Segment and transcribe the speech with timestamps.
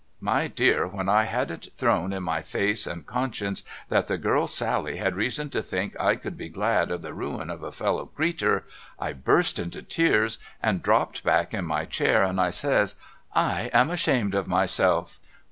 [0.33, 4.47] 'My dear when I had it thrown in my face and conscience that the girl
[4.47, 8.07] Sally had reason to think I could be glad of the ruin of a fellow
[8.07, 8.65] creeter,
[8.97, 12.95] I burst into tears and dropped back in my chair and I says'
[13.35, 15.19] I am ashamed of myself